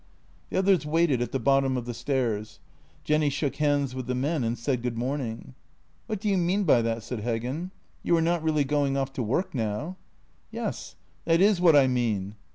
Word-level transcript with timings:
The 0.49 0.57
others 0.57 0.83
waited 0.83 1.21
at 1.21 1.31
the 1.31 1.37
bottom 1.39 1.77
of 1.77 1.85
the 1.85 1.93
stairs. 1.93 2.57
Jenny 3.03 3.29
shook 3.29 3.57
hands 3.57 3.93
with 3.93 4.07
the 4.07 4.15
men 4.15 4.43
and 4.43 4.57
said 4.57 4.81
good 4.81 4.97
morning. 4.97 5.53
"What 6.07 6.19
do 6.19 6.27
you 6.27 6.37
mean 6.39 6.63
by 6.63 6.81
that?" 6.81 7.03
said 7.03 7.21
Heggen. 7.21 7.69
"You 8.01 8.17
are 8.17 8.19
not 8.21 8.41
really 8.41 8.63
going 8.63 8.97
off 8.97 9.13
to 9.13 9.21
work 9.21 9.53
now? 9.53 9.97
""Yes; 10.59 10.95
that 11.25 11.39
is 11.39 11.61
what 11.61 11.75
I 11.75 11.85
mean." 11.85 12.33